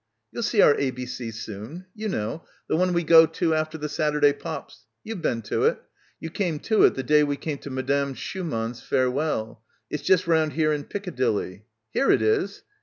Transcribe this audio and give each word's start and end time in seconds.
"You'll 0.31 0.41
see 0.41 0.63
our 0.63 0.73
ABC 0.73 1.31
soon. 1.31 1.85
You 1.93 2.09
know. 2.09 2.43
The 2.67 2.75
one 2.75 2.91
we 2.91 3.03
go 3.03 3.27
to 3.27 3.53
after 3.53 3.77
the 3.77 3.87
Saturday 3.87 4.33
pops. 4.33 4.87
You've 5.03 5.21
been 5.21 5.43
to 5.43 5.65
it. 5.65 5.79
You 6.19 6.31
came 6.31 6.57
to 6.61 6.85
it 6.85 6.95
the 6.95 7.03
day 7.03 7.23
we 7.23 7.37
came 7.37 7.59
to— 7.59 7.69
26— 7.69 7.85
BACKWATER 7.91 7.99
Madame 8.01 8.13
Schumann's 8.15 8.81
farewell. 8.81 9.61
It's 9.91 10.01
just 10.01 10.25
round 10.25 10.53
here 10.53 10.73
in 10.73 10.85
Piccadilly. 10.85 11.65
Here 11.91 12.09
it 12.09 12.23
is. 12.23 12.63